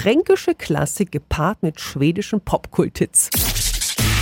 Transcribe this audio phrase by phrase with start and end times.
[0.00, 3.30] fränkische Klassik gepaart mit schwedischen Popkulthits.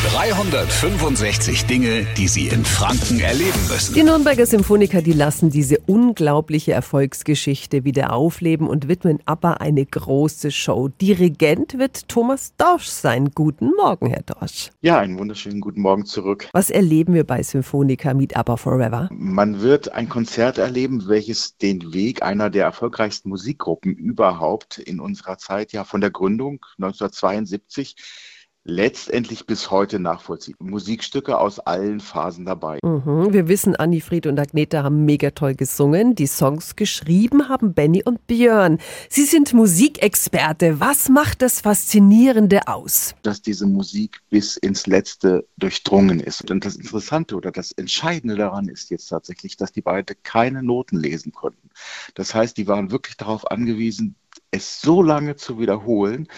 [0.04, 3.94] 365 Dinge, die Sie in Franken erleben müssen.
[3.94, 10.50] Die Nürnberger Symphoniker, die lassen diese unglaubliche Erfolgsgeschichte wieder aufleben und widmen ABBA eine große
[10.50, 10.88] Show.
[10.88, 13.30] Dirigent wird Thomas Dorsch sein.
[13.34, 14.70] Guten Morgen, Herr Dorsch.
[14.82, 16.48] Ja, einen wunderschönen guten Morgen zurück.
[16.52, 19.08] Was erleben wir bei Symphoniker Meet ABBA Forever?
[19.12, 25.38] Man wird ein Konzert erleben, welches den Weg einer der erfolgreichsten Musikgruppen überhaupt in unserer
[25.38, 27.96] Zeit, ja von der Gründung 1972,
[28.66, 30.56] letztendlich bis heute nachvollziehen.
[30.58, 32.78] Musikstücke aus allen Phasen dabei.
[32.82, 33.32] Mhm.
[33.32, 36.14] Wir wissen, Anni Fried und Agneta haben mega toll gesungen.
[36.16, 38.78] Die Songs geschrieben haben Benny und Björn.
[39.08, 40.80] Sie sind Musikexperte.
[40.80, 43.14] Was macht das Faszinierende aus?
[43.22, 46.50] Dass diese Musik bis ins Letzte durchdrungen ist.
[46.50, 50.96] Und das Interessante oder das Entscheidende daran ist jetzt tatsächlich, dass die beiden keine Noten
[50.96, 51.70] lesen konnten.
[52.14, 54.16] Das heißt, die waren wirklich darauf angewiesen,
[54.50, 56.28] es so lange zu wiederholen,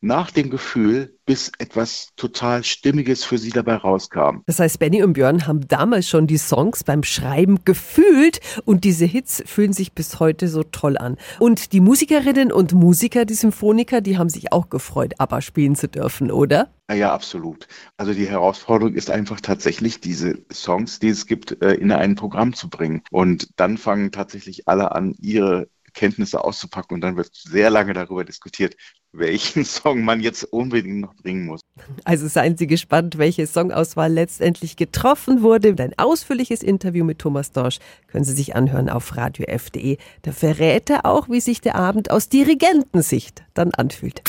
[0.00, 4.42] nach dem Gefühl, bis etwas total Stimmiges für sie dabei rauskam.
[4.46, 9.04] Das heißt, Benny und Björn haben damals schon die Songs beim Schreiben gefühlt und diese
[9.04, 11.16] Hits fühlen sich bis heute so toll an.
[11.40, 15.88] Und die Musikerinnen und Musiker, die Symphoniker, die haben sich auch gefreut, ABBA spielen zu
[15.88, 16.70] dürfen, oder?
[16.92, 17.66] Ja, absolut.
[17.96, 22.54] Also die Herausforderung ist einfach tatsächlich, diese Songs, die es gibt, äh, in ein Programm
[22.54, 23.02] zu bringen.
[23.10, 28.24] Und dann fangen tatsächlich alle an, ihre Kenntnisse auszupacken und dann wird sehr lange darüber
[28.24, 28.76] diskutiert,
[29.18, 31.60] welchen Song man jetzt unbedingt noch bringen muss.
[32.04, 35.74] Also seien Sie gespannt, welche Songauswahl letztendlich getroffen wurde.
[35.78, 39.98] Ein ausführliches Interview mit Thomas Dorsch können Sie sich anhören auf radiof.de.
[40.22, 44.22] Da verrät er auch, wie sich der Abend aus Dirigentensicht dann anfühlt.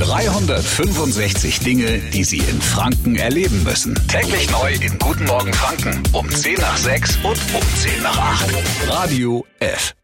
[0.00, 3.94] 365 Dinge, die Sie in Franken erleben müssen.
[4.06, 8.54] Täglich neu in Guten Morgen Franken um 10 nach 6 und um 10 nach 8.
[8.88, 9.94] Radio F.